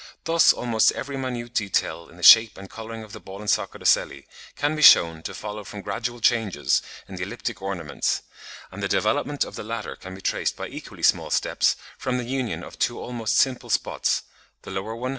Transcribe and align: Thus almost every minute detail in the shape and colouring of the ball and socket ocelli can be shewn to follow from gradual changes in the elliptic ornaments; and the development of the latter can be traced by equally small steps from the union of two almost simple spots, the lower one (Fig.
Thus 0.23 0.51
almost 0.51 0.91
every 0.93 1.15
minute 1.15 1.53
detail 1.53 2.09
in 2.09 2.17
the 2.17 2.23
shape 2.23 2.57
and 2.57 2.67
colouring 2.67 3.03
of 3.03 3.11
the 3.13 3.19
ball 3.19 3.39
and 3.39 3.47
socket 3.47 3.83
ocelli 3.83 4.25
can 4.55 4.75
be 4.75 4.81
shewn 4.81 5.21
to 5.21 5.35
follow 5.35 5.63
from 5.63 5.83
gradual 5.83 6.19
changes 6.19 6.81
in 7.07 7.17
the 7.17 7.21
elliptic 7.21 7.61
ornaments; 7.61 8.23
and 8.71 8.81
the 8.81 8.87
development 8.87 9.45
of 9.45 9.53
the 9.53 9.63
latter 9.63 9.95
can 9.95 10.15
be 10.15 10.21
traced 10.21 10.55
by 10.57 10.69
equally 10.69 11.03
small 11.03 11.29
steps 11.29 11.75
from 11.99 12.17
the 12.17 12.23
union 12.23 12.63
of 12.63 12.79
two 12.79 12.99
almost 12.99 13.37
simple 13.37 13.69
spots, 13.69 14.23
the 14.63 14.71
lower 14.71 14.95
one 14.95 15.09
(Fig. 15.09 15.09